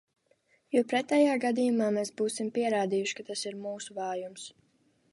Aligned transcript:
Jo 0.75 0.81
pretējā 0.93 1.35
gadījumā 1.43 1.91
mēs 1.99 2.13
būsim 2.23 2.51
pierādījuši, 2.57 3.17
ka 3.21 3.29
tas 3.31 3.47
ir 3.51 3.63
mūsu 3.67 4.03
vājums. 4.03 4.53